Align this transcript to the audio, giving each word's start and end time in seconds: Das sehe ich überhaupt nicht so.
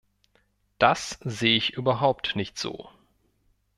Das 0.79 1.19
sehe 1.23 1.55
ich 1.57 1.73
überhaupt 1.73 2.35
nicht 2.35 2.57
so. 2.57 2.89